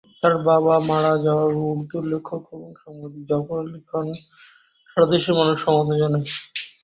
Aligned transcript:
তাঁর 0.21 0.35
বাবা 0.47 0.73
মারা 0.89 1.13
যাওয়ায় 1.25 1.55
উর্দু 1.63 1.97
লেখক 2.11 2.43
ও 2.55 2.59
সাংবাদিক 2.81 3.23
জাফর 3.29 3.57
আলী 3.63 3.79
খান 3.89 4.07
সহ 4.15 4.25
সারাদেশের 4.89 5.35
মানুষ 5.39 5.55
সমবেদনা 5.63 5.97
জানায়। 6.01 6.27